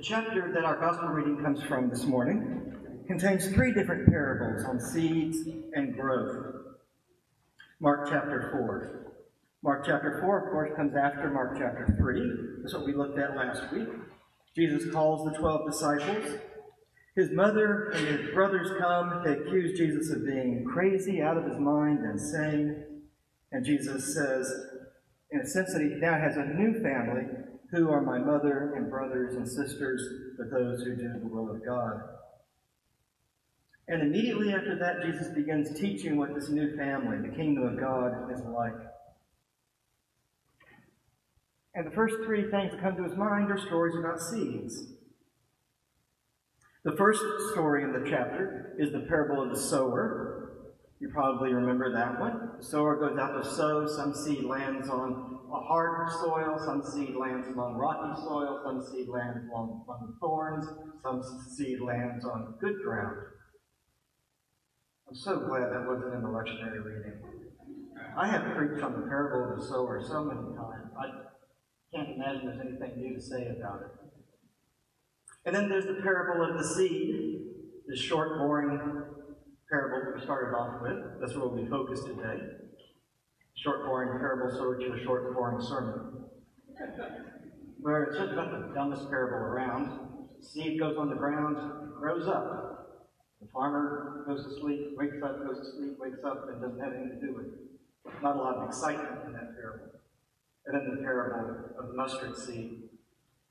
The 0.00 0.06
chapter 0.06 0.50
that 0.54 0.64
our 0.64 0.80
gospel 0.80 1.08
reading 1.08 1.44
comes 1.44 1.62
from 1.64 1.90
this 1.90 2.06
morning 2.06 2.72
contains 3.06 3.48
three 3.48 3.74
different 3.74 4.08
parables 4.08 4.64
on 4.64 4.80
seeds 4.80 5.46
and 5.74 5.94
growth. 5.94 6.54
Mark 7.80 8.08
chapter 8.08 8.48
4. 8.50 9.12
Mark 9.62 9.84
chapter 9.84 10.18
4, 10.22 10.38
of 10.38 10.52
course, 10.52 10.70
comes 10.74 10.96
after 10.96 11.28
Mark 11.28 11.58
chapter 11.58 11.94
3. 11.98 12.62
That's 12.62 12.72
what 12.72 12.86
we 12.86 12.94
looked 12.94 13.18
at 13.18 13.36
last 13.36 13.70
week. 13.74 13.88
Jesus 14.56 14.90
calls 14.90 15.30
the 15.30 15.38
12 15.38 15.70
disciples. 15.70 16.38
His 17.14 17.30
mother 17.32 17.90
and 17.90 18.06
his 18.06 18.32
brothers 18.32 18.70
come. 18.80 19.22
They 19.22 19.32
accuse 19.32 19.76
Jesus 19.76 20.10
of 20.16 20.24
being 20.24 20.64
crazy, 20.64 21.20
out 21.20 21.36
of 21.36 21.44
his 21.44 21.58
mind, 21.58 22.06
insane. 22.06 23.02
And 23.52 23.66
Jesus 23.66 24.14
says, 24.14 24.50
in 25.30 25.40
a 25.40 25.46
sense, 25.46 25.74
that 25.74 25.82
he 25.82 25.88
now 25.88 26.18
has 26.18 26.38
a 26.38 26.46
new 26.46 26.82
family 26.82 27.26
who 27.70 27.90
are 27.90 28.02
my 28.02 28.18
mother 28.18 28.74
and 28.76 28.90
brothers 28.90 29.36
and 29.36 29.48
sisters, 29.48 30.02
but 30.36 30.50
those 30.50 30.82
who 30.82 30.96
do 30.96 31.12
the 31.20 31.28
will 31.28 31.50
of 31.50 31.64
God. 31.64 32.00
And 33.88 34.02
immediately 34.02 34.52
after 34.52 34.78
that, 34.78 35.02
Jesus 35.04 35.28
begins 35.34 35.78
teaching 35.78 36.16
what 36.16 36.34
this 36.34 36.48
new 36.48 36.76
family, 36.76 37.18
the 37.28 37.34
kingdom 37.34 37.64
of 37.64 37.80
God, 37.80 38.32
is 38.32 38.40
like. 38.42 38.74
And 41.74 41.86
the 41.86 41.90
first 41.90 42.16
three 42.24 42.50
things 42.50 42.72
that 42.72 42.80
come 42.80 42.96
to 42.96 43.04
his 43.04 43.16
mind 43.16 43.50
are 43.50 43.58
stories 43.58 43.94
about 43.96 44.20
seeds. 44.20 44.92
The 46.84 46.96
first 46.96 47.20
story 47.52 47.84
in 47.84 47.92
the 47.92 48.08
chapter 48.08 48.74
is 48.78 48.90
the 48.92 49.00
parable 49.00 49.42
of 49.42 49.50
the 49.50 49.60
sower, 49.60 50.39
you 51.00 51.08
probably 51.08 51.52
remember 51.52 51.90
that 51.94 52.20
one. 52.20 52.50
The 52.58 52.64
sower 52.64 52.96
goes 52.96 53.18
out 53.18 53.42
to 53.42 53.48
sow. 53.48 53.86
Some 53.86 54.14
seed 54.14 54.44
lands 54.44 54.88
on 54.90 55.38
a 55.50 55.60
hard 55.66 56.10
soil, 56.12 56.60
some 56.64 56.82
seed 56.82 57.16
lands 57.16 57.48
among 57.48 57.74
rocky 57.74 58.20
soil, 58.20 58.60
some 58.64 58.86
seed 58.92 59.08
lands 59.08 59.48
on, 59.54 59.82
on 59.88 60.14
thorns, 60.20 60.66
some 61.02 61.22
seed 61.56 61.80
lands 61.80 62.24
on 62.26 62.54
good 62.60 62.76
ground. 62.84 63.16
I'm 65.08 65.16
so 65.16 65.40
glad 65.40 65.72
that 65.72 65.86
wasn't 65.88 66.14
in 66.14 66.22
the 66.22 66.28
lectionary 66.28 66.84
reading. 66.84 67.18
I 68.16 68.28
have 68.28 68.54
preached 68.54 68.84
on 68.84 68.92
the 68.92 69.06
parable 69.06 69.52
of 69.52 69.58
the 69.58 69.66
sower 69.66 70.02
so 70.06 70.22
many 70.24 70.54
times. 70.54 70.90
I 71.00 71.96
can't 71.96 72.14
imagine 72.14 72.46
there's 72.46 72.60
anything 72.60 73.00
new 73.00 73.14
to 73.14 73.22
say 73.22 73.48
about 73.58 73.80
it. 73.80 74.10
And 75.46 75.56
then 75.56 75.70
there's 75.70 75.86
the 75.86 76.02
parable 76.02 76.48
of 76.48 76.58
the 76.58 76.74
seed, 76.74 77.40
the 77.88 77.96
short, 77.96 78.38
boring 78.38 78.78
started 80.22 80.56
off 80.56 80.82
with. 80.82 81.20
That's 81.20 81.34
where 81.34 81.48
we'll 81.48 81.62
be 81.62 81.68
focused 81.68 82.06
today. 82.06 82.38
Short, 83.56 83.84
boring 83.84 84.18
parable 84.18 84.50
so 84.56 84.72
a 84.72 85.04
short, 85.04 85.34
boring 85.34 85.60
sermon. 85.60 86.24
Where 87.80 88.04
it's 88.04 88.18
just 88.18 88.32
about 88.32 88.52
the 88.52 88.74
dumbest 88.74 89.08
parable 89.10 89.36
around. 89.36 90.00
Seed 90.40 90.78
goes 90.78 90.96
on 90.96 91.10
the 91.10 91.16
ground, 91.16 91.92
grows 91.98 92.26
up. 92.26 93.06
The 93.40 93.48
farmer 93.52 94.24
goes 94.26 94.44
to 94.44 94.60
sleep, 94.60 94.96
wakes 94.96 95.16
up, 95.22 95.44
goes 95.46 95.58
to 95.58 95.76
sleep, 95.76 95.96
wakes 95.98 96.24
up, 96.24 96.48
and 96.48 96.60
doesn't 96.60 96.80
have 96.80 96.92
anything 96.92 97.20
to 97.20 97.26
do 97.26 97.34
with 97.34 97.46
it. 97.46 98.22
Not 98.22 98.36
a 98.36 98.38
lot 98.38 98.56
of 98.56 98.68
excitement 98.68 99.26
in 99.26 99.32
that 99.32 99.54
parable. 99.54 100.00
And 100.66 100.74
then 100.74 100.96
the 100.96 101.02
parable 101.02 101.70
of 101.78 101.94
mustard 101.94 102.36
seed. 102.36 102.82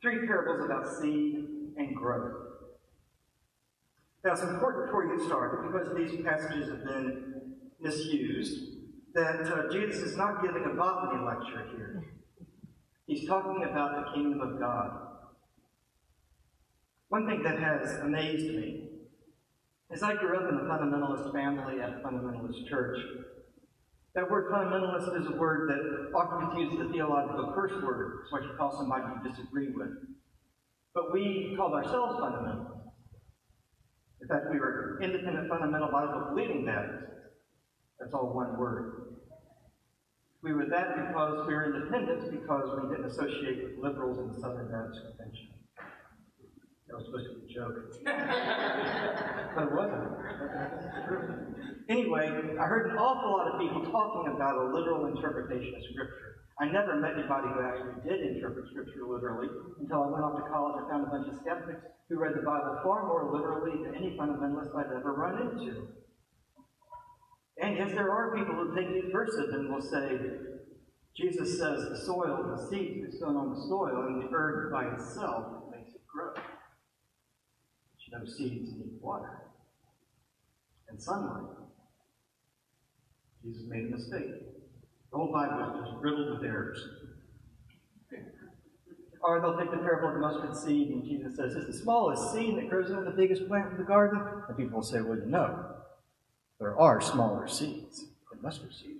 Three 0.01 0.25
parables 0.25 0.65
about 0.65 0.87
seed 0.87 1.45
and 1.77 1.95
growth. 1.95 2.48
Now, 4.23 4.33
it's 4.33 4.41
important 4.41 4.87
before 4.87 5.05
you 5.05 5.17
get 5.17 5.25
started, 5.25 5.71
because 5.71 5.95
these 5.95 6.25
passages 6.25 6.69
have 6.69 6.83
been 6.83 7.55
misused, 7.79 8.79
that 9.13 9.41
uh, 9.41 9.71
Jesus 9.71 10.01
is 10.01 10.17
not 10.17 10.41
giving 10.43 10.65
a 10.65 10.75
botany 10.75 11.23
lecture 11.25 11.67
here. 11.71 12.03
He's 13.07 13.27
talking 13.27 13.63
about 13.63 14.05
the 14.05 14.13
kingdom 14.13 14.41
of 14.41 14.59
God. 14.59 14.91
One 17.07 17.27
thing 17.27 17.41
that 17.43 17.59
has 17.59 18.01
amazed 18.01 18.53
me 18.55 18.89
is 19.91 20.03
I 20.03 20.15
grew 20.15 20.37
up 20.37 20.51
in 20.51 20.55
a 20.55 20.69
fundamentalist 20.69 21.31
family 21.33 21.81
at 21.81 21.89
a 21.89 22.01
fundamentalist 22.05 22.67
church. 22.67 22.99
That 24.15 24.29
word 24.29 24.51
fundamentalist 24.51 25.19
is 25.19 25.27
a 25.27 25.37
word 25.37 25.69
that 25.69 26.11
often 26.13 26.49
gets 26.49 26.59
used 26.59 26.81
as 26.81 26.89
a 26.89 26.91
theological 26.91 27.53
curse 27.55 27.71
word. 27.81 28.19
It's 28.23 28.31
what 28.31 28.43
you 28.43 28.51
call 28.57 28.75
somebody 28.77 29.05
you 29.23 29.31
disagree 29.31 29.69
with. 29.73 29.89
But 30.93 31.13
we 31.13 31.53
called 31.57 31.73
ourselves 31.73 32.19
fundamentalists. 32.19 32.88
In 34.21 34.27
fact, 34.27 34.45
we 34.51 34.59
were 34.59 34.99
independent 35.01 35.49
fundamental 35.49 35.89
Bible 35.91 36.27
believing 36.29 36.65
Baptists. 36.65 37.09
That's 37.99 38.13
all 38.13 38.33
one 38.33 38.57
word. 38.57 39.17
We 40.41 40.53
were 40.53 40.65
that 40.65 40.95
because 40.95 41.47
we 41.47 41.53
were 41.53 41.65
independent 41.65 42.31
because 42.31 42.79
we 42.81 42.89
didn't 42.89 43.11
associate 43.11 43.63
with 43.63 43.83
liberals 43.83 44.19
in 44.19 44.31
the 44.31 44.39
Southern 44.39 44.71
Baptist 44.71 45.01
Convention. 45.07 45.47
That 46.87 46.95
was 46.95 47.05
supposed 47.05 47.27
to 47.27 47.45
be 47.45 47.53
a 47.53 47.55
joke. 47.55 47.75
but 49.55 49.63
it 49.63 49.73
wasn't. 49.73 50.03
Anyway, 51.89 52.55
I 52.59 52.65
heard 52.65 52.91
an 52.91 52.97
awful 52.97 53.31
lot 53.31 53.53
of 53.53 53.59
people 53.59 53.91
talking 53.91 54.31
about 54.33 54.55
a 54.57 54.73
literal 54.73 55.05
interpretation 55.07 55.75
of 55.75 55.83
Scripture. 55.91 56.38
I 56.59 56.65
never 56.65 56.99
met 56.99 57.13
anybody 57.13 57.47
who 57.47 57.61
actually 57.63 58.03
did 58.03 58.35
interpret 58.35 58.67
Scripture 58.69 59.07
literally 59.07 59.47
until 59.79 60.03
I 60.03 60.07
went 60.07 60.23
off 60.23 60.35
to 60.35 60.49
college 60.51 60.75
and 60.79 60.89
found 60.89 61.07
a 61.07 61.09
bunch 61.09 61.27
of 61.31 61.39
skeptics 61.39 61.79
who 62.09 62.19
read 62.19 62.35
the 62.35 62.43
Bible 62.43 62.79
far 62.83 63.07
more 63.07 63.31
literally 63.31 63.83
than 63.83 63.95
any 63.95 64.17
fundamentalist 64.17 64.75
I've 64.75 64.91
ever 64.91 65.13
run 65.13 65.41
into. 65.41 65.87
And 67.61 67.77
yes, 67.77 67.91
there 67.91 68.11
are 68.11 68.35
people 68.35 68.55
who 68.55 68.75
take 68.75 68.91
these 68.91 69.11
verses 69.11 69.53
and 69.53 69.71
will 69.71 69.81
say, 69.81 70.19
Jesus 71.15 71.59
says 71.59 71.89
the 71.89 71.97
soil, 72.05 72.55
the 72.55 72.67
seed 72.69 73.05
is 73.07 73.19
sown 73.19 73.35
on 73.35 73.55
the 73.55 73.61
soil, 73.67 74.07
and 74.07 74.23
the 74.23 74.35
earth 74.35 74.71
by 74.71 74.85
itself 74.93 75.63
makes 75.71 75.93
it 75.93 76.01
grow. 76.07 76.33
But 78.11 78.19
know, 78.19 78.25
seeds 78.25 78.71
need 78.73 78.99
water 79.01 79.41
and 80.87 81.01
sunlight. 81.01 81.55
Jesus 83.43 83.67
made 83.67 83.85
a 83.85 83.89
mistake. 83.89 84.48
The 85.11 85.17
whole 85.17 85.31
Bible 85.31 85.79
is 85.79 85.85
just 85.85 86.01
riddled 86.01 86.39
with 86.39 86.43
errors. 86.43 86.79
Or 89.21 89.41
they'll 89.41 89.57
take 89.57 89.71
the 89.71 89.77
parable 89.77 90.09
of 90.09 90.13
the 90.13 90.19
mustard 90.19 90.55
seed, 90.55 90.89
and 90.89 91.03
Jesus 91.03 91.35
says, 91.35 91.53
It's 91.53 91.67
the 91.67 91.73
smallest 91.73 92.31
seed 92.31 92.57
that 92.57 92.69
grows 92.69 92.89
into 92.89 93.03
the 93.03 93.11
biggest 93.11 93.47
plant 93.47 93.71
in 93.71 93.77
the 93.77 93.83
garden. 93.83 94.21
And 94.47 94.57
people 94.57 94.77
will 94.77 94.83
say, 94.83 95.01
Well, 95.01 95.17
you 95.17 95.25
know, 95.25 95.75
there 96.59 96.79
are 96.79 97.01
smaller 97.01 97.47
seeds 97.47 98.05
than 98.31 98.41
mustard 98.41 98.73
seeds. 98.73 98.99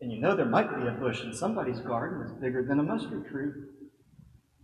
And 0.00 0.10
you 0.10 0.18
know 0.18 0.34
there 0.34 0.46
might 0.46 0.74
be 0.80 0.86
a 0.86 0.92
bush 0.92 1.22
in 1.22 1.34
somebody's 1.34 1.80
garden 1.80 2.20
that's 2.20 2.40
bigger 2.40 2.64
than 2.64 2.80
a 2.80 2.82
mustard 2.82 3.28
tree. 3.28 3.50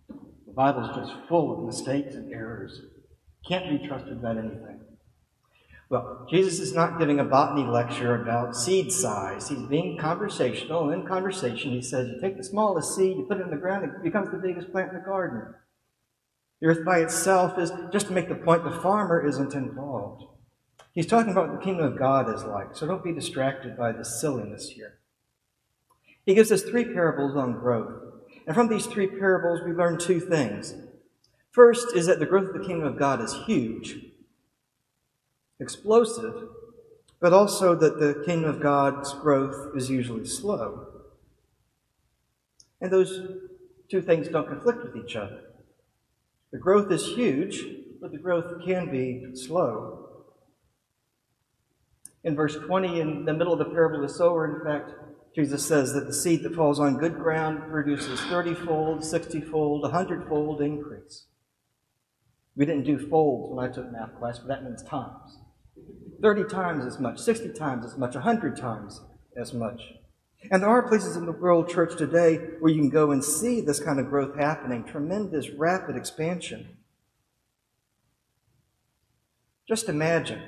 The 0.09 0.53
Bible's 0.53 0.95
just 0.95 1.13
full 1.27 1.55
of 1.55 1.65
mistakes 1.65 2.15
and 2.15 2.33
errors. 2.33 2.81
Can't 3.47 3.69
be 3.69 3.87
trusted 3.87 4.13
about 4.13 4.37
anything. 4.37 4.79
Well, 5.89 6.27
Jesus 6.29 6.59
is 6.59 6.73
not 6.73 6.99
giving 6.99 7.19
a 7.19 7.23
botany 7.23 7.63
lecture 7.63 8.21
about 8.21 8.57
seed 8.57 8.91
size. 8.91 9.47
He's 9.47 9.63
being 9.63 9.97
conversational. 9.97 10.89
In 10.89 11.07
conversation, 11.07 11.71
he 11.71 11.81
says, 11.81 12.09
You 12.09 12.19
take 12.19 12.35
the 12.35 12.43
smallest 12.43 12.93
seed, 12.93 13.15
you 13.15 13.25
put 13.27 13.37
it 13.37 13.43
in 13.43 13.51
the 13.51 13.55
ground, 13.55 13.85
it 13.85 14.03
becomes 14.03 14.29
the 14.29 14.37
biggest 14.37 14.71
plant 14.71 14.89
in 14.89 14.95
the 14.95 15.05
garden. 15.05 15.53
The 16.59 16.67
earth 16.67 16.83
by 16.83 16.99
itself 16.99 17.57
is, 17.57 17.71
just 17.93 18.07
to 18.07 18.13
make 18.13 18.27
the 18.27 18.35
point, 18.35 18.65
the 18.65 18.71
farmer 18.71 19.25
isn't 19.25 19.53
involved. 19.53 20.25
He's 20.91 21.07
talking 21.07 21.31
about 21.31 21.49
what 21.49 21.59
the 21.59 21.65
kingdom 21.65 21.85
of 21.85 21.99
God 21.99 22.33
is 22.33 22.43
like, 22.43 22.75
so 22.75 22.87
don't 22.87 23.03
be 23.03 23.13
distracted 23.13 23.77
by 23.77 23.91
the 23.91 24.03
silliness 24.03 24.69
here. 24.69 24.97
He 26.25 26.33
gives 26.35 26.51
us 26.51 26.63
three 26.63 26.85
parables 26.85 27.37
on 27.37 27.53
growth. 27.53 28.03
And 28.45 28.55
from 28.55 28.67
these 28.67 28.87
three 28.87 29.07
parables, 29.07 29.61
we 29.65 29.71
learn 29.71 29.99
two 29.99 30.19
things. 30.19 30.73
First 31.51 31.95
is 31.95 32.07
that 32.07 32.19
the 32.19 32.25
growth 32.25 32.49
of 32.49 32.59
the 32.59 32.67
kingdom 32.67 32.87
of 32.87 32.99
God 32.99 33.21
is 33.21 33.33
huge 33.45 33.97
explosive, 35.59 36.49
but 37.19 37.33
also 37.33 37.75
that 37.75 37.99
the 37.99 38.23
kingdom 38.25 38.49
of 38.49 38.61
God's 38.61 39.13
growth 39.13 39.75
is 39.75 39.89
usually 39.89 40.25
slow. 40.25 40.87
And 42.79 42.91
those 42.91 43.19
two 43.89 44.01
things 44.01 44.27
don't 44.27 44.47
conflict 44.47 44.83
with 44.83 45.03
each 45.03 45.15
other. 45.15 45.41
The 46.51 46.59
growth 46.59 46.91
is 46.91 47.05
huge, 47.05 47.63
but 47.99 48.11
the 48.11 48.17
growth 48.17 48.63
can 48.65 48.91
be 48.91 49.35
slow. 49.35 50.25
In 52.23 52.35
verse 52.35 52.55
20, 52.55 52.99
in 52.99 53.25
the 53.25 53.33
middle 53.33 53.53
of 53.53 53.59
the 53.59 53.65
parable 53.65 54.03
of 54.03 54.09
the 54.09 54.13
sower, 54.13 54.59
in 54.59 54.65
fact, 54.65 54.91
Jesus 55.35 55.65
says 55.65 55.93
that 55.93 56.07
the 56.07 56.13
seed 56.13 56.43
that 56.43 56.55
falls 56.55 56.79
on 56.79 56.97
good 56.97 57.15
ground 57.15 57.69
produces 57.69 58.19
30 58.21 58.55
fold, 58.55 59.05
60 59.05 59.41
fold, 59.41 59.83
100 59.83 60.27
fold 60.27 60.61
increase. 60.61 61.25
We 62.55 62.65
didn't 62.65 62.85
do 62.85 62.97
folds 62.97 63.53
when 63.53 63.63
I 63.63 63.71
took 63.71 63.91
math 63.91 64.17
class, 64.17 64.39
but 64.39 64.47
that 64.47 64.63
means 64.63 64.81
times. 64.83 65.37
30 66.21 66.45
times 66.45 66.85
as 66.85 66.99
much, 66.99 67.19
60 67.19 67.53
times 67.53 67.85
as 67.85 67.97
much, 67.97 68.15
100 68.15 68.57
times 68.57 69.01
as 69.35 69.53
much. 69.53 69.81
And 70.51 70.61
there 70.61 70.69
are 70.69 70.87
places 70.87 71.15
in 71.15 71.25
the 71.25 71.31
world 71.31 71.69
church 71.69 71.97
today 71.97 72.35
where 72.59 72.71
you 72.71 72.79
can 72.79 72.89
go 72.89 73.11
and 73.11 73.23
see 73.23 73.61
this 73.61 73.79
kind 73.79 73.99
of 73.99 74.09
growth 74.09 74.37
happening, 74.37 74.83
tremendous, 74.83 75.49
rapid 75.49 75.95
expansion. 75.95 76.77
Just 79.67 79.89
imagine 79.89 80.41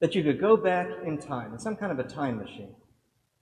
that 0.00 0.14
you 0.14 0.22
could 0.22 0.40
go 0.40 0.56
back 0.56 0.88
in 1.04 1.18
time, 1.18 1.52
in 1.52 1.58
some 1.58 1.76
kind 1.76 1.90
of 1.90 1.98
a 1.98 2.08
time 2.08 2.38
machine, 2.38 2.76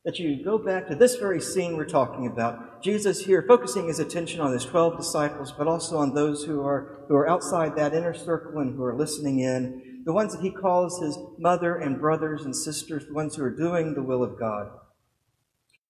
that 0.05 0.19
you 0.19 0.37
could 0.37 0.45
go 0.45 0.57
back 0.57 0.89
to 0.89 0.95
this 0.95 1.17
very 1.17 1.41
scene 1.41 1.77
we're 1.77 1.85
talking 1.85 2.27
about. 2.27 2.83
Jesus 2.83 3.27
here 3.27 3.45
focusing 3.47 3.89
his 3.89 3.99
attention 3.99 4.41
on 4.41 4.53
his 4.53 4.65
12 4.65 4.97
disciples, 4.97 5.53
but 5.53 5.67
also 5.67 5.99
on 5.99 6.15
those 6.15 6.45
who 6.45 6.65
are, 6.65 7.05
who 7.09 7.17
are 7.17 7.29
outside 7.29 7.77
that 7.77 7.93
inner 7.93 8.15
circle 8.15 8.61
and 8.61 8.75
who 8.75 8.85
are 8.85 8.97
listening 8.97 9.41
in, 9.41 9.83
the 10.07 10.13
ones 10.13 10.33
that 10.33 10.41
he 10.41 10.51
calls 10.51 11.01
his 11.01 11.19
mother 11.37 11.77
and 11.77 12.01
brothers 12.01 12.45
and 12.45 12.55
sisters, 12.55 13.07
the 13.07 13.13
ones 13.13 13.35
who 13.35 13.43
are 13.43 13.51
doing 13.51 13.93
the 13.93 14.03
will 14.03 14.23
of 14.23 14.39
God. 14.39 14.71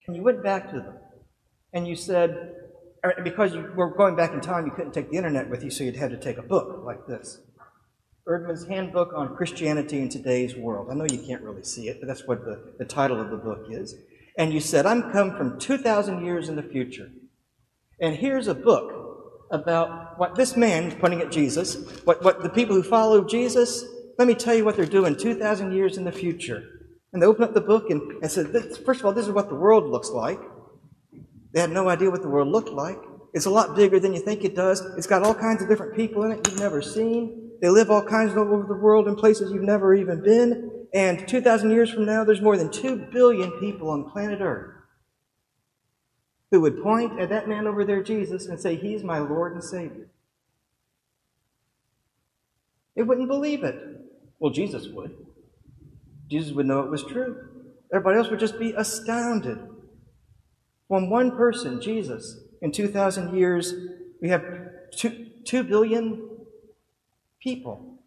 And 0.07 0.17
you 0.17 0.23
went 0.23 0.43
back 0.43 0.71
to 0.71 0.77
them 0.77 0.95
and 1.75 1.87
you 1.87 1.95
said, 1.95 2.55
er, 3.05 3.15
because 3.23 3.55
you 3.55 3.71
were 3.77 3.95
going 3.95 4.17
back 4.17 4.33
in 4.33 4.41
time, 4.41 4.65
you 4.65 4.73
couldn't 4.73 4.93
take 4.93 5.11
the 5.11 5.19
internet 5.19 5.51
with 5.51 5.63
you, 5.63 5.71
so 5.71 5.85
you'd 5.85 5.97
have 5.97 6.11
to 6.11 6.17
take 6.17 6.39
a 6.39 6.43
book 6.43 6.83
like 6.83 7.07
this. 7.07 7.43
Eerdmans 8.27 8.67
Handbook 8.69 9.13
on 9.15 9.37
Christianity 9.37 9.99
in 9.99 10.09
Today's 10.09 10.57
World. 10.57 10.89
I 10.91 10.95
know 10.95 11.05
you 11.05 11.19
can't 11.19 11.43
really 11.43 11.63
see 11.63 11.89
it, 11.89 11.99
but 12.01 12.07
that's 12.07 12.27
what 12.27 12.43
the, 12.45 12.75
the 12.79 12.87
title 12.87 13.21
of 13.21 13.31
the 13.31 13.37
book 13.37 13.67
is. 13.69 13.95
And 14.39 14.53
you 14.53 14.61
said, 14.61 14.87
I'm 14.87 15.13
come 15.13 15.37
from 15.37 15.61
2,000 15.61 16.25
years 16.25 16.49
in 16.49 16.57
the 16.57 16.63
future. 16.63 17.11
And 18.01 18.17
here's 18.17 18.49
a 18.49 18.55
book 18.55 19.47
about 19.51 20.19
what 20.19 20.35
this 20.37 20.57
man, 20.57 20.99
pointing 20.99 21.21
at 21.21 21.31
Jesus, 21.31 22.01
what, 22.05 22.25
what 22.25 22.43
the 22.43 22.49
people 22.49 22.75
who 22.75 22.83
follow 22.83 23.23
Jesus, 23.23 23.85
let 24.19 24.29
me 24.29 24.35
tell 24.35 24.55
you 24.55 24.65
what 24.65 24.77
they're 24.77 24.87
doing 24.87 25.17
2,000 25.17 25.73
years 25.73 25.99
in 25.99 26.05
the 26.05 26.13
future. 26.13 26.63
And 27.13 27.23
they 27.23 27.27
open 27.27 27.45
up 27.45 27.55
the 27.55 27.61
book 27.61 27.91
and, 27.91 28.23
and 28.23 28.31
said, 28.31 28.49
first 28.85 29.01
of 29.01 29.07
all, 29.07 29.13
this 29.13 29.27
is 29.27 29.33
what 29.33 29.49
the 29.49 29.55
world 29.55 29.91
looks 29.91 30.11
like. 30.11 30.41
They 31.53 31.61
had 31.61 31.71
no 31.71 31.89
idea 31.89 32.11
what 32.11 32.23
the 32.23 32.29
world 32.29 32.49
looked 32.49 32.71
like. 32.71 32.99
It's 33.33 33.47
a 33.47 33.51
lot 33.51 33.77
bigger 33.77 33.99
than 34.01 34.15
you 34.15 34.21
think 34.21 34.45
it 34.45 34.55
does. 34.55 34.81
It's 34.97 35.07
got 35.07 35.23
all 35.23 35.35
kinds 35.35 35.63
of 35.63 35.69
different 35.69 35.95
people 35.95 36.25
in 36.25 36.33
it 36.33 36.47
you've 36.47 36.61
never 36.61 36.83
seen. 36.83 37.53
They 37.61 37.69
live 37.69 37.91
all 37.91 38.03
kinds 38.03 38.33
of 38.33 38.39
all 38.39 38.55
over 38.55 38.67
the 38.67 38.81
world 38.81 39.09
in 39.09 39.17
places 39.17 39.53
you've 39.53 39.63
never 39.63 39.95
even 39.95 40.23
been. 40.23 40.87
And 40.93 41.27
2,000 41.27 41.71
years 41.71 41.91
from 41.91 42.05
now, 42.05 42.25
there's 42.25 42.41
more 42.41 42.57
than 42.57 42.71
2 42.71 43.09
billion 43.13 43.51
people 43.61 43.91
on 43.91 44.11
planet 44.11 44.41
Earth 44.41 44.75
who 46.51 46.61
would 46.61 46.83
point 46.83 47.19
at 47.19 47.29
that 47.31 47.49
man 47.49 47.67
over 47.67 47.85
there, 47.85 48.03
Jesus, 48.03 48.47
and 48.47 48.59
say, 48.61 48.77
He's 48.77 49.03
my 49.03 49.19
Lord 49.19 49.53
and 49.53 49.65
Savior. 49.65 50.09
They 52.95 53.03
wouldn't 53.03 53.29
believe 53.29 53.63
it. 53.65 53.77
Well, 54.39 54.53
Jesus 54.53 54.89
would. 54.89 55.17
Jesus 56.29 56.53
would 56.53 56.67
know 56.67 56.81
it 56.81 56.91
was 56.91 57.05
true. 57.05 57.49
Everybody 57.93 58.19
else 58.19 58.31
would 58.31 58.41
just 58.41 58.59
be 58.59 58.73
astounded. 58.73 59.59
From 60.89 61.11
one 61.11 61.37
person, 61.37 61.81
Jesus, 61.81 62.41
in 62.61 62.73
2,000 62.73 63.37
years, 63.37 63.75
we 64.21 64.29
have 64.29 64.45
2, 64.97 65.27
2 65.45 65.65
billion 65.65 66.29
people. 67.41 67.99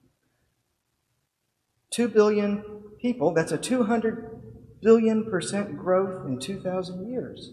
2 1.92 2.08
billion 2.08 2.64
people, 3.02 3.34
that's 3.34 3.52
a 3.52 3.58
200 3.58 4.42
billion 4.82 5.25
percent 5.30 5.78
growth 5.78 6.25
in 6.25 6.40
2,000 6.40 7.10
years. 7.10 7.52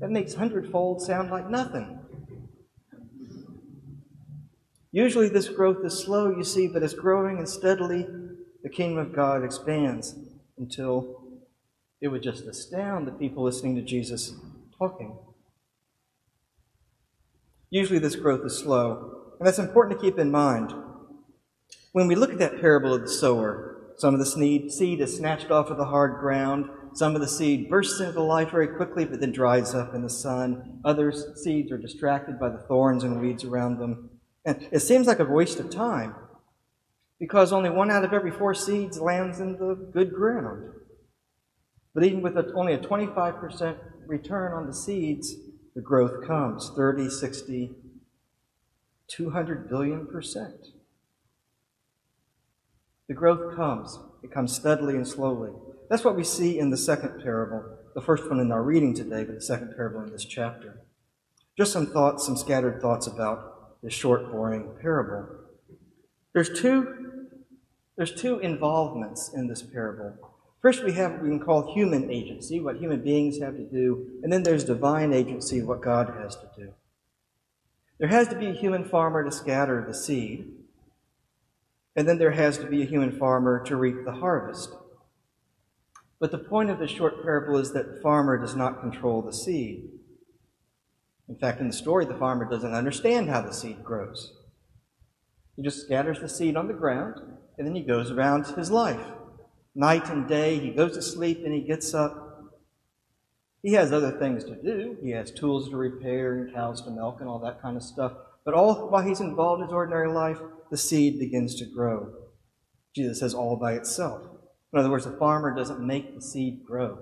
That 0.00 0.10
makes 0.10 0.34
hundredfold 0.34 1.02
sound 1.02 1.30
like 1.30 1.48
nothing. 1.48 2.00
Usually, 4.96 5.28
this 5.28 5.50
growth 5.50 5.84
is 5.84 5.92
slow, 5.92 6.30
you 6.30 6.42
see, 6.42 6.68
but 6.68 6.82
it's 6.82 6.94
growing 6.94 7.36
and 7.36 7.46
steadily 7.46 8.06
the 8.62 8.70
kingdom 8.70 8.96
of 8.96 9.14
God 9.14 9.44
expands 9.44 10.14
until 10.56 11.22
it 12.00 12.08
would 12.08 12.22
just 12.22 12.46
astound 12.46 13.06
the 13.06 13.12
people 13.12 13.44
listening 13.44 13.76
to 13.76 13.82
Jesus 13.82 14.32
talking. 14.78 15.18
Usually, 17.68 17.98
this 17.98 18.16
growth 18.16 18.40
is 18.46 18.56
slow, 18.56 19.34
and 19.38 19.46
that's 19.46 19.58
important 19.58 20.00
to 20.00 20.02
keep 20.02 20.18
in 20.18 20.30
mind. 20.30 20.72
When 21.92 22.08
we 22.08 22.14
look 22.14 22.32
at 22.32 22.38
that 22.38 22.62
parable 22.62 22.94
of 22.94 23.02
the 23.02 23.10
sower, 23.10 23.92
some 23.98 24.14
of 24.14 24.20
the 24.20 24.24
seed 24.24 25.00
is 25.02 25.14
snatched 25.14 25.50
off 25.50 25.68
of 25.68 25.76
the 25.76 25.84
hard 25.84 26.20
ground. 26.20 26.70
Some 26.94 27.14
of 27.14 27.20
the 27.20 27.28
seed 27.28 27.68
bursts 27.68 28.00
into 28.00 28.22
life 28.22 28.50
very 28.50 28.68
quickly, 28.68 29.04
but 29.04 29.20
then 29.20 29.32
dries 29.32 29.74
up 29.74 29.94
in 29.94 30.00
the 30.00 30.08
sun. 30.08 30.80
Other 30.86 31.12
seeds 31.12 31.70
are 31.70 31.76
distracted 31.76 32.40
by 32.40 32.48
the 32.48 32.64
thorns 32.66 33.04
and 33.04 33.20
weeds 33.20 33.44
around 33.44 33.78
them. 33.78 34.08
And 34.46 34.68
it 34.72 34.80
seems 34.80 35.06
like 35.06 35.18
a 35.18 35.24
waste 35.24 35.60
of 35.60 35.68
time 35.68 36.14
because 37.18 37.52
only 37.52 37.70
one 37.70 37.90
out 37.90 38.04
of 38.04 38.12
every 38.12 38.30
four 38.30 38.54
seeds 38.54 39.00
lands 39.00 39.40
in 39.40 39.58
the 39.58 39.74
good 39.92 40.12
ground. 40.14 40.70
But 41.94 42.04
even 42.04 42.22
with 42.22 42.36
a, 42.36 42.52
only 42.54 42.74
a 42.74 42.78
25% 42.78 43.76
return 44.06 44.52
on 44.52 44.66
the 44.66 44.74
seeds, 44.74 45.34
the 45.74 45.80
growth 45.80 46.26
comes 46.26 46.70
30, 46.76 47.10
60, 47.10 47.72
200 49.08 49.68
billion 49.68 50.06
percent. 50.06 50.66
The 53.08 53.14
growth 53.14 53.54
comes. 53.56 53.98
It 54.22 54.32
comes 54.32 54.54
steadily 54.54 54.96
and 54.96 55.06
slowly. 55.06 55.52
That's 55.88 56.04
what 56.04 56.16
we 56.16 56.24
see 56.24 56.58
in 56.58 56.70
the 56.70 56.76
second 56.76 57.22
parable, 57.22 57.78
the 57.94 58.02
first 58.02 58.28
one 58.28 58.40
in 58.40 58.50
our 58.50 58.62
reading 58.62 58.92
today, 58.92 59.24
but 59.24 59.36
the 59.36 59.40
second 59.40 59.74
parable 59.76 60.02
in 60.02 60.10
this 60.10 60.24
chapter. 60.24 60.80
Just 61.56 61.72
some 61.72 61.86
thoughts, 61.86 62.26
some 62.26 62.36
scattered 62.36 62.82
thoughts 62.82 63.06
about 63.06 63.55
this 63.82 63.92
short, 63.92 64.30
boring 64.30 64.70
parable. 64.80 65.28
There's 66.32 66.60
two, 66.60 67.28
there's 67.96 68.14
two 68.14 68.38
involvements 68.40 69.32
in 69.34 69.46
this 69.48 69.62
parable. 69.62 70.16
First, 70.60 70.84
we 70.84 70.92
have 70.92 71.12
what 71.12 71.22
we 71.22 71.28
can 71.28 71.40
call 71.40 71.72
human 71.74 72.10
agency, 72.10 72.60
what 72.60 72.76
human 72.76 73.02
beings 73.02 73.38
have 73.38 73.56
to 73.56 73.64
do, 73.64 74.20
and 74.22 74.32
then 74.32 74.42
there's 74.42 74.64
divine 74.64 75.12
agency, 75.12 75.62
what 75.62 75.80
God 75.80 76.12
has 76.20 76.34
to 76.36 76.48
do. 76.56 76.72
There 77.98 78.08
has 78.08 78.28
to 78.28 78.36
be 78.36 78.46
a 78.46 78.52
human 78.52 78.84
farmer 78.84 79.24
to 79.24 79.30
scatter 79.30 79.84
the 79.86 79.94
seed, 79.94 80.52
and 81.94 82.06
then 82.06 82.18
there 82.18 82.32
has 82.32 82.58
to 82.58 82.66
be 82.66 82.82
a 82.82 82.86
human 82.86 83.18
farmer 83.18 83.64
to 83.64 83.76
reap 83.76 84.04
the 84.04 84.12
harvest. 84.12 84.70
But 86.18 86.30
the 86.30 86.38
point 86.38 86.70
of 86.70 86.78
this 86.78 86.90
short 86.90 87.22
parable 87.22 87.58
is 87.58 87.72
that 87.72 87.94
the 87.94 88.00
farmer 88.00 88.38
does 88.38 88.56
not 88.56 88.80
control 88.80 89.22
the 89.22 89.32
seed. 89.32 89.88
In 91.28 91.36
fact, 91.36 91.60
in 91.60 91.66
the 91.66 91.72
story, 91.72 92.04
the 92.04 92.14
farmer 92.14 92.48
doesn't 92.48 92.74
understand 92.74 93.28
how 93.28 93.42
the 93.42 93.52
seed 93.52 93.82
grows. 93.82 94.32
He 95.56 95.62
just 95.62 95.82
scatters 95.82 96.20
the 96.20 96.28
seed 96.28 96.56
on 96.56 96.68
the 96.68 96.74
ground, 96.74 97.14
and 97.58 97.66
then 97.66 97.74
he 97.74 97.82
goes 97.82 98.10
around 98.10 98.46
his 98.46 98.70
life. 98.70 99.00
Night 99.74 100.08
and 100.08 100.28
day, 100.28 100.58
he 100.58 100.70
goes 100.70 100.92
to 100.94 101.02
sleep 101.02 101.42
and 101.44 101.52
he 101.52 101.60
gets 101.60 101.92
up. 101.94 102.52
He 103.62 103.72
has 103.72 103.92
other 103.92 104.12
things 104.12 104.44
to 104.44 104.54
do. 104.62 104.96
He 105.02 105.10
has 105.10 105.30
tools 105.30 105.68
to 105.70 105.76
repair 105.76 106.34
and 106.34 106.54
cows 106.54 106.82
to 106.82 106.90
milk 106.90 107.18
and 107.20 107.28
all 107.28 107.40
that 107.40 107.60
kind 107.60 107.76
of 107.76 107.82
stuff. 107.82 108.12
But 108.44 108.54
all 108.54 108.88
while 108.88 109.02
he's 109.02 109.20
involved 109.20 109.60
in 109.60 109.66
his 109.66 109.74
ordinary 109.74 110.10
life, 110.10 110.38
the 110.70 110.76
seed 110.76 111.18
begins 111.18 111.56
to 111.56 111.66
grow. 111.66 112.12
Jesus 112.94 113.18
says 113.18 113.34
all 113.34 113.56
by 113.56 113.72
itself. 113.72 114.22
In 114.72 114.78
other 114.78 114.90
words, 114.90 115.04
the 115.04 115.16
farmer 115.16 115.54
doesn't 115.54 115.84
make 115.84 116.14
the 116.14 116.22
seed 116.22 116.64
grow. 116.64 116.98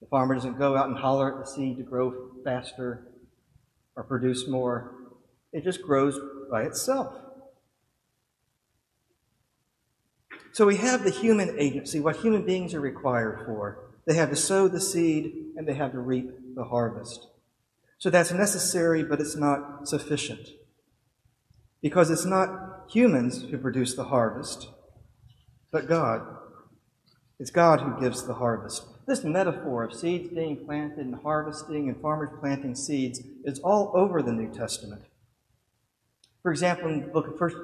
The 0.00 0.06
farmer 0.08 0.34
doesn't 0.34 0.58
go 0.58 0.76
out 0.76 0.88
and 0.88 0.98
holler 0.98 1.32
at 1.32 1.44
the 1.44 1.50
seed 1.50 1.78
to 1.78 1.82
grow 1.82 2.30
faster 2.44 3.13
or 3.96 4.04
produce 4.04 4.48
more. 4.48 4.94
It 5.52 5.64
just 5.64 5.82
grows 5.82 6.18
by 6.50 6.62
itself. 6.62 7.14
So 10.52 10.66
we 10.66 10.76
have 10.76 11.02
the 11.02 11.10
human 11.10 11.56
agency, 11.58 11.98
what 12.00 12.16
human 12.16 12.44
beings 12.44 12.74
are 12.74 12.80
required 12.80 13.44
for. 13.44 13.90
They 14.06 14.14
have 14.14 14.30
to 14.30 14.36
sow 14.36 14.68
the 14.68 14.80
seed 14.80 15.32
and 15.56 15.66
they 15.66 15.74
have 15.74 15.92
to 15.92 15.98
reap 15.98 16.30
the 16.54 16.64
harvest. 16.64 17.26
So 17.98 18.10
that's 18.10 18.32
necessary, 18.32 19.02
but 19.02 19.20
it's 19.20 19.36
not 19.36 19.88
sufficient. 19.88 20.50
Because 21.82 22.10
it's 22.10 22.24
not 22.24 22.84
humans 22.88 23.46
who 23.50 23.58
produce 23.58 23.94
the 23.94 24.04
harvest, 24.04 24.68
but 25.72 25.88
God. 25.88 26.22
It's 27.40 27.50
God 27.50 27.80
who 27.80 28.00
gives 28.00 28.24
the 28.24 28.34
harvest. 28.34 28.86
This 29.06 29.22
metaphor 29.22 29.84
of 29.84 29.92
seeds 29.92 30.28
being 30.28 30.64
planted 30.64 31.04
and 31.04 31.16
harvesting 31.16 31.88
and 31.88 32.00
farmers 32.00 32.30
planting 32.40 32.74
seeds 32.74 33.20
is 33.44 33.58
all 33.58 33.92
over 33.94 34.22
the 34.22 34.32
New 34.32 34.50
Testament. 34.50 35.02
For 36.42 36.50
example, 36.50 36.88
in 36.88 37.00
the 37.02 37.06
book 37.08 37.28
of 37.28 37.38
First 37.38 37.56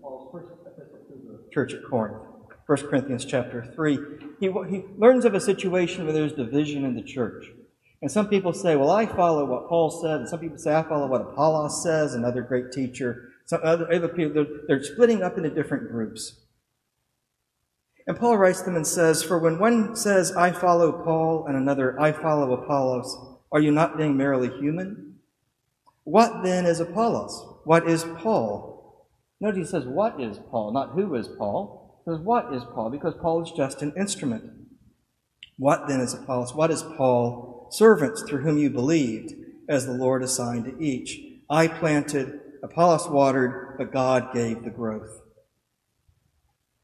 Paul's 0.00 0.30
first 0.32 0.48
epistle 0.66 0.98
to 1.08 1.32
the 1.32 1.52
church 1.52 1.74
at 1.74 1.84
Corinth, 1.84 2.22
1 2.66 2.78
Corinthians 2.88 3.26
chapter 3.26 3.70
3, 3.74 3.98
he, 4.40 4.46
he 4.68 4.84
learns 4.96 5.26
of 5.26 5.34
a 5.34 5.40
situation 5.40 6.04
where 6.04 6.12
there's 6.12 6.32
division 6.32 6.84
in 6.84 6.94
the 6.94 7.02
church. 7.02 7.46
And 8.00 8.10
some 8.10 8.28
people 8.28 8.52
say, 8.52 8.76
well, 8.76 8.90
I 8.90 9.04
follow 9.06 9.44
what 9.44 9.68
Paul 9.68 9.90
said, 9.90 10.20
and 10.20 10.28
some 10.28 10.40
people 10.40 10.58
say, 10.58 10.74
I 10.74 10.82
follow 10.84 11.06
what 11.06 11.20
Apollos 11.20 11.82
says, 11.82 12.14
another 12.14 12.42
great 12.42 12.72
teacher. 12.72 13.32
Some 13.44 13.60
other, 13.64 13.92
other 13.92 14.08
people, 14.08 14.34
they're, 14.34 14.60
they're 14.68 14.84
splitting 14.84 15.22
up 15.22 15.36
into 15.36 15.50
different 15.50 15.90
groups. 15.90 16.40
And 18.08 18.18
Paul 18.18 18.36
writes 18.38 18.62
them 18.62 18.74
and 18.74 18.86
says, 18.86 19.22
For 19.22 19.38
when 19.38 19.60
one 19.60 19.94
says, 19.94 20.34
I 20.34 20.50
follow 20.50 20.90
Paul, 21.04 21.46
and 21.46 21.56
another, 21.56 22.00
I 22.00 22.10
follow 22.10 22.52
Apollos, 22.52 23.38
are 23.52 23.60
you 23.60 23.70
not 23.70 23.96
being 23.96 24.16
merely 24.16 24.48
human? 24.48 25.20
What 26.02 26.42
then 26.42 26.66
is 26.66 26.80
Apollos? 26.80 27.60
What 27.64 27.88
is 27.88 28.04
Paul? 28.16 29.06
Notice 29.40 29.58
he 29.58 29.70
says, 29.70 29.84
What 29.86 30.20
is 30.20 30.40
Paul, 30.50 30.72
not 30.72 30.94
who 30.94 31.14
is 31.14 31.28
Paul. 31.38 32.02
He 32.04 32.10
says, 32.10 32.20
What 32.20 32.52
is 32.52 32.64
Paul? 32.74 32.90
Because 32.90 33.14
Paul 33.20 33.44
is 33.44 33.52
just 33.52 33.82
an 33.82 33.92
instrument. 33.96 34.42
What 35.56 35.86
then 35.86 36.00
is 36.00 36.14
Apollos? 36.14 36.54
What 36.54 36.72
is 36.72 36.82
Paul? 36.82 37.48
servants 37.70 38.22
through 38.22 38.42
whom 38.42 38.58
you 38.58 38.70
believed, 38.70 39.34
as 39.68 39.86
the 39.86 39.92
Lord 39.92 40.22
assigned 40.22 40.64
to 40.64 40.82
each. 40.82 41.20
I 41.50 41.68
planted, 41.68 42.40
Apollos 42.62 43.08
watered, 43.08 43.76
but 43.78 43.92
God 43.92 44.32
gave 44.32 44.64
the 44.64 44.70
growth. 44.70 45.20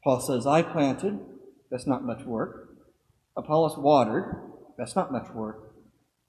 Paul 0.05 0.21
says, 0.21 0.45
I 0.45 0.61
planted, 0.61 1.19
that's 1.71 1.87
not 1.87 2.05
much 2.05 2.23
work. 2.25 2.77
Apollos 3.35 3.77
watered. 3.77 4.51
That's 4.77 4.95
not 4.95 5.11
much 5.11 5.29
work. 5.33 5.73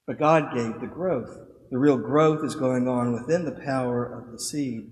But 0.06 0.18
God 0.18 0.54
gave 0.54 0.80
the 0.80 0.86
growth. 0.86 1.36
The 1.70 1.78
real 1.78 1.98
growth 1.98 2.44
is 2.44 2.54
going 2.54 2.88
on 2.88 3.12
within 3.12 3.44
the 3.44 3.60
power 3.64 4.04
of 4.04 4.32
the 4.32 4.40
seed. 4.40 4.90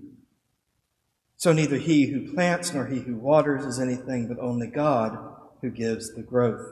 So 1.35 1.51
neither 1.51 1.77
he 1.77 2.07
who 2.07 2.33
plants 2.33 2.73
nor 2.73 2.85
he 2.85 2.99
who 2.99 3.15
waters 3.15 3.65
is 3.65 3.79
anything, 3.79 4.27
but 4.27 4.41
only 4.41 4.67
God 4.67 5.17
who 5.61 5.71
gives 5.71 6.13
the 6.13 6.21
growth. 6.21 6.65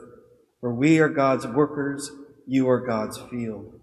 For 0.60 0.72
we 0.72 1.00
are 1.00 1.08
God's 1.08 1.46
workers, 1.46 2.10
you 2.46 2.68
are 2.68 2.86
God's 2.86 3.18
field. 3.30 3.80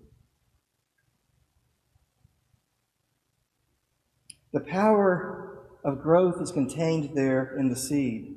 The 4.54 4.62
power 4.62 5.41
of 5.84 6.02
growth 6.02 6.42
is 6.42 6.52
contained 6.52 7.16
there 7.16 7.56
in 7.58 7.70
the 7.70 7.76
seed. 7.76 8.36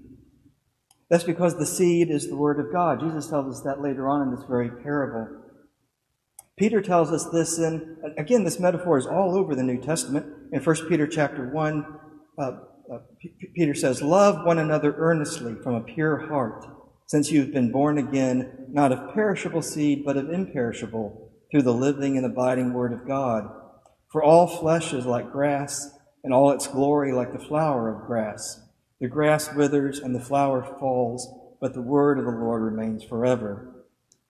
That's 1.11 1.25
because 1.25 1.57
the 1.57 1.67
seed 1.67 2.11
is 2.11 2.29
the 2.29 2.37
Word 2.37 2.59
of 2.59 2.73
God. 2.73 3.01
Jesus 3.01 3.29
tells 3.29 3.55
us 3.55 3.63
that 3.63 3.81
later 3.81 4.09
on 4.09 4.23
in 4.23 4.35
this 4.35 4.45
very 4.49 4.71
parable. 4.71 5.43
Peter 6.57 6.81
tells 6.81 7.11
us 7.11 7.27
this 7.31 7.59
in, 7.59 7.97
again, 8.17 8.45
this 8.45 8.61
metaphor 8.61 8.97
is 8.97 9.07
all 9.07 9.37
over 9.37 9.55
the 9.55 9.63
New 9.63 9.81
Testament. 9.81 10.27
In 10.53 10.63
1 10.63 10.89
Peter 10.89 11.07
chapter 11.07 11.49
1, 11.49 11.87
uh, 12.39 12.43
uh, 12.43 12.99
P- 13.21 13.35
Peter 13.55 13.75
says, 13.75 14.03
Love 14.03 14.47
one 14.47 14.59
another 14.59 14.95
earnestly 14.97 15.55
from 15.63 15.75
a 15.75 15.81
pure 15.81 16.29
heart, 16.29 16.65
since 17.07 17.31
you've 17.31 17.53
been 17.53 17.73
born 17.73 17.99
again, 17.99 18.67
not 18.71 18.93
of 18.93 19.15
perishable 19.15 19.63
seed, 19.63 20.05
but 20.05 20.17
of 20.17 20.31
imperishable, 20.31 21.33
through 21.51 21.63
the 21.63 21.73
living 21.73 22.17
and 22.17 22.25
abiding 22.25 22.73
Word 22.73 22.93
of 22.93 23.07
God. 23.07 23.49
For 24.13 24.23
all 24.23 24.47
flesh 24.47 24.93
is 24.93 25.07
like 25.07 25.33
grass, 25.33 25.91
and 26.25 26.33
all 26.33 26.51
its 26.51 26.67
glory 26.67 27.13
like 27.13 27.33
the 27.33 27.39
flower 27.39 27.95
of 27.95 28.07
grass. 28.07 28.61
The 28.99 29.09
grass 29.09 29.55
withers 29.55 29.99
and 29.99 30.15
the 30.15 30.21
flower 30.21 30.77
falls, 30.81 31.29
but 31.61 31.75
the 31.75 31.83
word 31.83 32.19
of 32.19 32.25
the 32.25 32.31
Lord 32.31 32.63
remains 32.63 33.05
forever. 33.05 33.85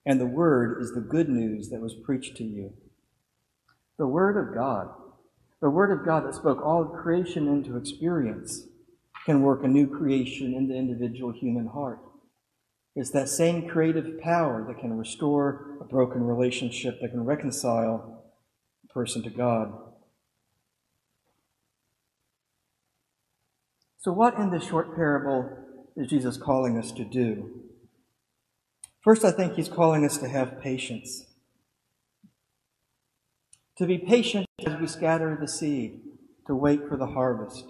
And 0.05 0.19
the 0.19 0.27
word 0.27 0.81
is 0.81 0.93
the 0.93 1.01
good 1.01 1.29
news 1.29 1.69
that 1.69 1.81
was 1.81 1.95
preached 1.95 2.35
to 2.37 2.43
you. 2.43 2.73
The 3.97 4.05
word 4.05 4.37
of 4.37 4.53
God, 4.53 4.89
the 5.61 5.69
word 5.69 5.97
of 5.97 6.05
God 6.05 6.25
that 6.25 6.35
spoke 6.35 6.61
all 6.61 6.81
of 6.83 7.01
creation 7.01 7.47
into 7.47 7.77
experience, 7.77 8.67
can 9.25 9.41
work 9.41 9.63
a 9.63 9.67
new 9.67 9.87
creation 9.87 10.53
in 10.53 10.67
the 10.67 10.75
individual 10.75 11.31
human 11.31 11.67
heart. 11.67 11.99
It's 12.95 13.11
that 13.11 13.29
same 13.29 13.67
creative 13.67 14.19
power 14.21 14.63
that 14.67 14.79
can 14.79 14.97
restore 14.97 15.77
a 15.81 15.85
broken 15.85 16.23
relationship, 16.23 16.99
that 17.01 17.11
can 17.11 17.25
reconcile 17.25 18.25
a 18.83 18.93
person 18.93 19.23
to 19.23 19.29
God. 19.29 19.73
So, 24.05 24.13
what 24.13 24.35
in 24.35 24.51
this 24.51 24.67
short 24.67 24.95
parable 24.95 25.49
is 25.97 26.11
Jesus 26.11 26.37
calling 26.37 26.77
us 26.77 26.91
to 26.91 27.03
do? 27.03 27.63
First, 29.01 29.25
I 29.25 29.31
think 29.31 29.55
he's 29.55 29.67
calling 29.67 30.05
us 30.05 30.19
to 30.19 30.29
have 30.29 30.61
patience. 30.61 31.25
To 33.79 33.87
be 33.87 33.97
patient 33.97 34.45
as 34.63 34.79
we 34.79 34.85
scatter 34.85 35.35
the 35.41 35.47
seed, 35.47 36.01
to 36.45 36.53
wait 36.53 36.87
for 36.87 36.97
the 36.97 37.07
harvest. 37.07 37.65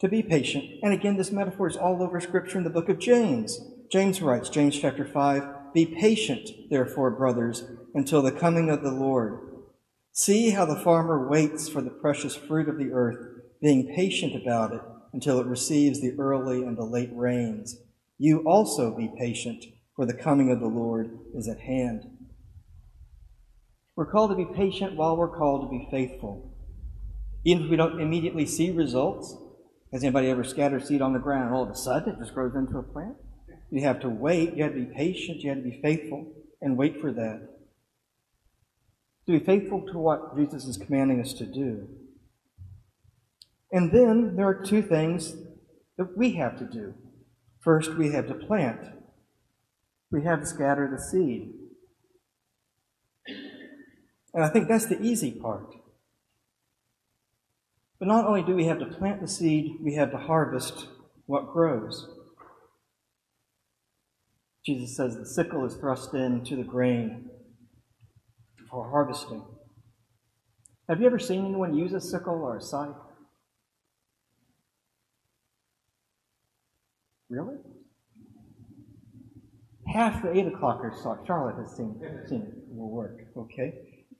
To 0.00 0.08
be 0.10 0.22
patient. 0.22 0.66
And 0.82 0.92
again, 0.92 1.16
this 1.16 1.32
metaphor 1.32 1.66
is 1.66 1.78
all 1.78 2.02
over 2.02 2.20
Scripture 2.20 2.58
in 2.58 2.64
the 2.64 2.68
book 2.68 2.90
of 2.90 2.98
James. 2.98 3.58
James 3.90 4.20
writes, 4.20 4.50
James 4.50 4.78
chapter 4.78 5.06
5, 5.06 5.72
Be 5.72 5.86
patient, 5.86 6.50
therefore, 6.68 7.10
brothers, 7.12 7.64
until 7.94 8.20
the 8.20 8.30
coming 8.30 8.68
of 8.68 8.82
the 8.82 8.92
Lord. 8.92 9.38
See 10.12 10.50
how 10.50 10.66
the 10.66 10.76
farmer 10.76 11.26
waits 11.26 11.70
for 11.70 11.80
the 11.80 11.88
precious 11.88 12.36
fruit 12.36 12.68
of 12.68 12.76
the 12.76 12.92
earth 12.92 13.32
being 13.62 13.94
patient 13.94 14.34
about 14.34 14.74
it 14.74 14.80
until 15.12 15.38
it 15.38 15.46
receives 15.46 16.00
the 16.00 16.12
early 16.18 16.64
and 16.64 16.76
the 16.76 16.84
late 16.84 17.10
rains. 17.14 17.78
You 18.18 18.40
also 18.40 18.94
be 18.94 19.12
patient, 19.16 19.64
for 19.94 20.04
the 20.04 20.14
coming 20.14 20.50
of 20.50 20.58
the 20.58 20.66
Lord 20.66 21.18
is 21.34 21.48
at 21.48 21.60
hand. 21.60 22.02
We're 23.94 24.10
called 24.10 24.30
to 24.30 24.36
be 24.36 24.52
patient 24.52 24.96
while 24.96 25.16
we're 25.16 25.36
called 25.36 25.62
to 25.62 25.70
be 25.70 25.86
faithful. 25.90 26.56
Even 27.44 27.64
if 27.64 27.70
we 27.70 27.76
don't 27.76 28.00
immediately 28.00 28.46
see 28.46 28.70
results, 28.70 29.36
has 29.92 30.02
anybody 30.02 30.28
ever 30.28 30.44
scattered 30.44 30.86
seed 30.86 31.02
on 31.02 31.12
the 31.12 31.18
ground 31.18 31.46
and 31.46 31.54
all 31.54 31.62
of 31.62 31.70
a 31.70 31.76
sudden 31.76 32.14
it 32.14 32.18
just 32.18 32.34
grows 32.34 32.54
into 32.54 32.78
a 32.78 32.82
plant? 32.82 33.16
You 33.70 33.82
have 33.82 34.00
to 34.00 34.08
wait, 34.08 34.56
you 34.56 34.64
have 34.64 34.74
to 34.74 34.84
be 34.84 34.94
patient, 34.94 35.40
you 35.40 35.50
have 35.50 35.58
to 35.58 35.64
be 35.64 35.80
faithful, 35.82 36.32
and 36.60 36.76
wait 36.76 37.00
for 37.00 37.12
that. 37.12 37.48
To 39.26 39.38
be 39.38 39.44
faithful 39.44 39.86
to 39.92 39.98
what 39.98 40.36
Jesus 40.36 40.64
is 40.64 40.76
commanding 40.76 41.20
us 41.20 41.32
to 41.34 41.46
do. 41.46 41.88
And 43.72 43.90
then 43.90 44.36
there 44.36 44.46
are 44.46 44.62
two 44.62 44.82
things 44.82 45.34
that 45.96 46.16
we 46.16 46.34
have 46.34 46.58
to 46.58 46.66
do. 46.66 46.94
First, 47.60 47.96
we 47.96 48.12
have 48.12 48.28
to 48.28 48.34
plant. 48.34 48.80
We 50.10 50.24
have 50.24 50.40
to 50.40 50.46
scatter 50.46 50.88
the 50.90 51.02
seed. 51.02 51.54
And 54.34 54.44
I 54.44 54.48
think 54.48 54.68
that's 54.68 54.86
the 54.86 55.00
easy 55.00 55.30
part. 55.30 55.74
But 57.98 58.08
not 58.08 58.26
only 58.26 58.42
do 58.42 58.54
we 58.54 58.66
have 58.66 58.80
to 58.80 58.86
plant 58.86 59.20
the 59.20 59.28
seed, 59.28 59.76
we 59.80 59.94
have 59.94 60.10
to 60.10 60.18
harvest 60.18 60.88
what 61.26 61.52
grows. 61.52 62.08
Jesus 64.66 64.96
says 64.96 65.16
the 65.16 65.26
sickle 65.26 65.64
is 65.64 65.76
thrust 65.76 66.12
into 66.14 66.56
the 66.56 66.62
grain 66.62 67.30
for 68.70 68.90
harvesting. 68.90 69.44
Have 70.88 71.00
you 71.00 71.06
ever 71.06 71.18
seen 71.18 71.46
anyone 71.46 71.74
use 71.74 71.92
a 71.92 72.00
sickle 72.00 72.42
or 72.42 72.56
a 72.56 72.60
scythe? 72.60 72.96
Really? 77.32 77.56
Half 79.88 80.22
the 80.22 80.36
8 80.36 80.52
o'clockers 80.52 81.02
saw 81.02 81.16
Charlotte 81.26 81.56
has 81.56 81.74
seen, 81.74 81.98
seen 82.28 82.42
it 82.42 82.76
will 82.76 82.90
work. 82.90 83.20
Okay. 83.34 83.72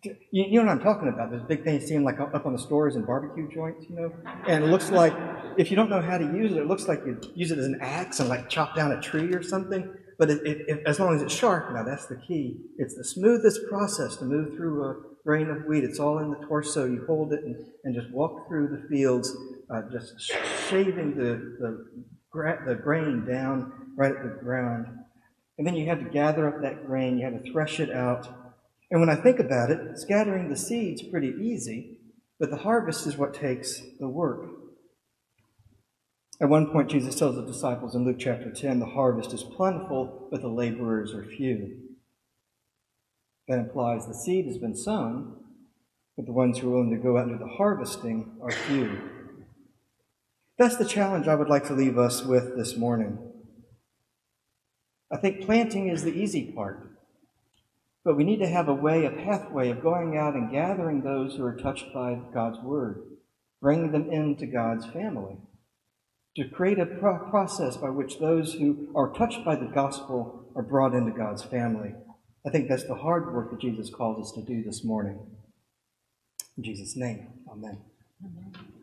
You, 0.02 0.14
you, 0.30 0.60
know 0.60 0.66
what 0.66 0.72
I'm 0.72 0.80
talking 0.80 1.08
about? 1.08 1.30
Those 1.30 1.42
big 1.42 1.62
things 1.62 1.84
seen 1.84 2.04
like 2.04 2.18
up 2.20 2.46
on 2.46 2.54
the 2.54 2.58
stores 2.58 2.96
and 2.96 3.06
barbecue 3.06 3.52
joints, 3.52 3.84
you 3.88 3.96
know? 3.96 4.12
And 4.48 4.64
it 4.64 4.68
looks 4.68 4.90
like, 4.90 5.12
if 5.58 5.70
you 5.70 5.76
don't 5.76 5.90
know 5.90 6.00
how 6.00 6.16
to 6.16 6.24
use 6.24 6.52
it, 6.52 6.58
it 6.58 6.66
looks 6.66 6.88
like 6.88 7.02
you 7.04 7.20
use 7.34 7.50
it 7.50 7.58
as 7.58 7.66
an 7.66 7.78
axe 7.82 8.18
and 8.18 8.30
like 8.30 8.48
chop 8.48 8.74
down 8.74 8.92
a 8.92 9.00
tree 9.00 9.34
or 9.34 9.42
something. 9.42 9.92
But 10.18 10.30
it, 10.30 10.40
it, 10.44 10.82
as 10.86 10.98
long 10.98 11.14
as 11.14 11.20
it's 11.20 11.34
sharp, 11.34 11.70
now 11.74 11.84
that's 11.84 12.06
the 12.06 12.16
key. 12.16 12.56
It's 12.78 12.96
the 12.96 13.04
smoothest 13.04 13.60
process 13.68 14.16
to 14.16 14.24
move 14.24 14.56
through 14.56 14.84
a 14.84 14.94
grain 15.22 15.50
of 15.50 15.66
wheat. 15.66 15.84
It's 15.84 16.00
all 16.00 16.18
in 16.18 16.30
the 16.30 16.46
torso. 16.46 16.86
You 16.86 17.04
hold 17.06 17.34
it 17.34 17.44
and, 17.44 17.56
and 17.84 17.94
just 17.94 18.10
walk 18.10 18.48
through 18.48 18.68
the 18.68 18.88
fields, 18.88 19.36
uh, 19.70 19.82
just 19.92 20.14
shaving 20.70 21.14
the, 21.14 21.56
the 21.60 21.86
the 22.32 22.80
grain 22.82 23.24
down 23.24 23.72
right 23.96 24.14
at 24.14 24.22
the 24.22 24.42
ground. 24.42 24.86
And 25.58 25.66
then 25.66 25.74
you 25.74 25.86
had 25.86 26.02
to 26.02 26.10
gather 26.10 26.48
up 26.48 26.62
that 26.62 26.86
grain, 26.86 27.18
you 27.18 27.24
had 27.24 27.44
to 27.44 27.52
thresh 27.52 27.78
it 27.78 27.90
out. 27.90 28.28
And 28.90 29.00
when 29.00 29.10
I 29.10 29.16
think 29.16 29.38
about 29.38 29.70
it, 29.70 29.98
scattering 29.98 30.48
the 30.48 30.56
seeds 30.56 31.02
pretty 31.02 31.34
easy, 31.40 31.98
but 32.38 32.50
the 32.50 32.58
harvest 32.58 33.06
is 33.06 33.16
what 33.16 33.34
takes 33.34 33.80
the 34.00 34.08
work. 34.08 34.48
At 36.40 36.48
one 36.48 36.72
point, 36.72 36.90
Jesus 36.90 37.14
tells 37.14 37.36
the 37.36 37.46
disciples 37.46 37.94
in 37.94 38.04
Luke 38.04 38.16
chapter 38.18 38.50
10 38.50 38.80
the 38.80 38.86
harvest 38.86 39.32
is 39.32 39.44
plentiful, 39.44 40.28
but 40.30 40.42
the 40.42 40.48
laborers 40.48 41.14
are 41.14 41.24
few. 41.24 41.78
That 43.46 43.60
implies 43.60 44.06
the 44.06 44.14
seed 44.14 44.46
has 44.46 44.58
been 44.58 44.76
sown, 44.76 45.36
but 46.16 46.26
the 46.26 46.32
ones 46.32 46.58
who 46.58 46.68
are 46.68 46.72
willing 46.72 46.90
to 46.90 47.02
go 47.02 47.16
out 47.16 47.28
do 47.28 47.38
the 47.38 47.46
harvesting 47.46 48.38
are 48.42 48.50
few. 48.50 48.98
That's 50.62 50.76
the 50.76 50.84
challenge 50.84 51.26
I 51.26 51.34
would 51.34 51.48
like 51.48 51.66
to 51.66 51.72
leave 51.72 51.98
us 51.98 52.22
with 52.22 52.56
this 52.56 52.76
morning. 52.76 53.18
I 55.10 55.16
think 55.16 55.44
planting 55.44 55.88
is 55.88 56.04
the 56.04 56.12
easy 56.12 56.52
part. 56.52 56.88
But 58.04 58.16
we 58.16 58.22
need 58.22 58.38
to 58.38 58.46
have 58.46 58.68
a 58.68 58.72
way, 58.72 59.04
a 59.04 59.10
pathway 59.10 59.70
of 59.70 59.82
going 59.82 60.16
out 60.16 60.34
and 60.34 60.52
gathering 60.52 61.02
those 61.02 61.34
who 61.34 61.44
are 61.44 61.56
touched 61.56 61.92
by 61.92 62.16
God's 62.32 62.60
word, 62.60 63.02
bringing 63.60 63.90
them 63.90 64.08
into 64.08 64.46
God's 64.46 64.86
family, 64.86 65.38
to 66.36 66.48
create 66.48 66.78
a 66.78 66.86
pro- 66.86 67.28
process 67.28 67.76
by 67.76 67.90
which 67.90 68.20
those 68.20 68.52
who 68.52 68.86
are 68.94 69.12
touched 69.12 69.44
by 69.44 69.56
the 69.56 69.66
gospel 69.74 70.48
are 70.54 70.62
brought 70.62 70.94
into 70.94 71.10
God's 71.10 71.42
family. 71.42 71.92
I 72.46 72.50
think 72.50 72.68
that's 72.68 72.86
the 72.86 72.94
hard 72.94 73.34
work 73.34 73.50
that 73.50 73.60
Jesus 73.60 73.90
calls 73.90 74.24
us 74.24 74.32
to 74.36 74.42
do 74.46 74.62
this 74.62 74.84
morning. 74.84 75.26
In 76.56 76.62
Jesus' 76.62 76.94
name, 76.94 77.26
amen. 77.50 77.78
amen. 78.24 78.81